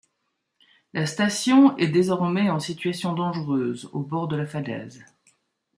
La 0.93 1.05
station 1.05 1.77
est 1.77 1.89
désormais 1.89 2.49
en 2.49 2.59
situation 2.59 3.13
dangereuse 3.13 3.87
au 3.93 3.99
bord 3.99 4.27
de 4.27 4.35
la 4.35 4.47
falaise. 4.47 5.05